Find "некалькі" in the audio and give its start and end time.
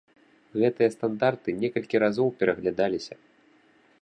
1.61-2.03